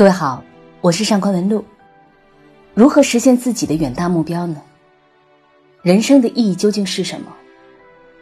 [0.00, 0.42] 各位好，
[0.80, 1.62] 我是上官文露。
[2.72, 4.56] 如何实现自己的远大目标呢？
[5.82, 7.26] 人生的意义究竟是什么？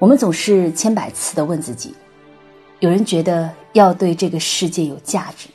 [0.00, 1.94] 我们总是千百次的问自己。
[2.80, 5.48] 有人觉得要对这个世界有价值，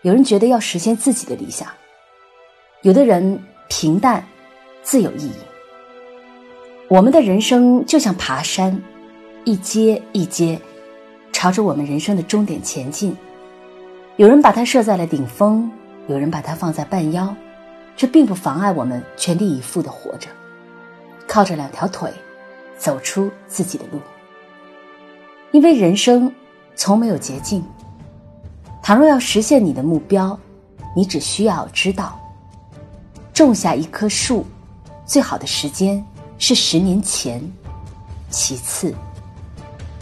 [0.00, 1.68] 有人觉得要实现自己的理想，
[2.80, 3.38] 有的人
[3.68, 4.26] 平淡
[4.82, 5.34] 自有意义。
[6.88, 8.82] 我们的人生就像爬山，
[9.44, 10.58] 一阶一阶，
[11.32, 13.14] 朝着我们人生的终点前进。
[14.20, 15.70] 有人把它设在了顶峰，
[16.06, 17.34] 有人把它放在半腰，
[17.96, 20.28] 这并不妨碍我们全力以赴的活着，
[21.26, 22.12] 靠着两条腿，
[22.76, 23.98] 走出自己的路。
[25.52, 26.30] 因为人生
[26.76, 27.64] 从没有捷径。
[28.82, 30.38] 倘若要实现你的目标，
[30.94, 32.20] 你只需要知道，
[33.32, 34.44] 种下一棵树，
[35.06, 36.04] 最好的时间
[36.36, 37.42] 是十年前，
[38.28, 38.94] 其次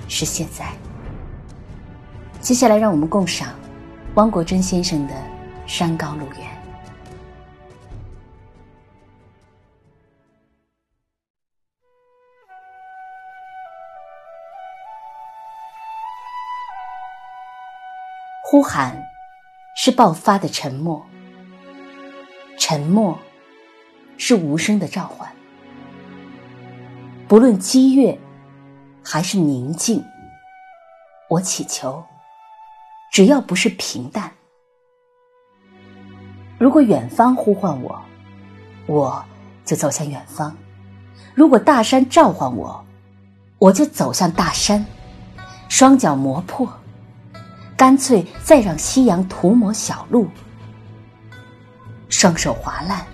[0.09, 0.67] 是现在。
[2.41, 3.51] 接下来，让我们共赏。
[4.19, 5.15] 汪国真先生的
[5.65, 6.35] 《山高路远》，
[18.43, 19.01] 呼喊
[19.77, 21.07] 是爆发的沉默，
[22.59, 23.17] 沉默
[24.17, 25.33] 是无声的召唤。
[27.29, 28.19] 不论激越
[29.01, 30.05] 还是宁静，
[31.29, 32.05] 我祈求。
[33.11, 34.31] 只要不是平淡，
[36.59, 38.01] 如果远方呼唤我，
[38.87, 39.25] 我
[39.65, 40.53] 就走向远方；
[41.35, 42.85] 如果大山召唤我，
[43.59, 44.85] 我就走向大山。
[45.69, 46.67] 双脚磨破，
[47.77, 50.27] 干脆再让夕阳涂抹小路；
[52.09, 53.05] 双手划烂，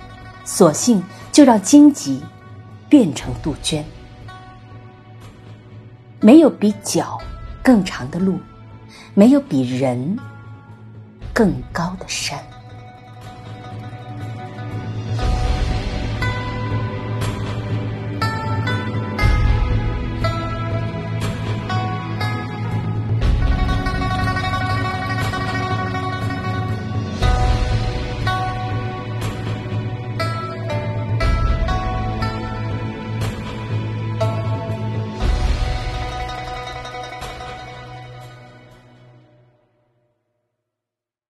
[0.45, 2.23] 索性就让荆棘
[2.89, 3.85] 变成杜鹃。
[6.21, 7.19] 没有比脚
[7.63, 8.39] 更长的路。
[9.15, 10.19] 没有比人
[11.33, 12.54] 更高的山。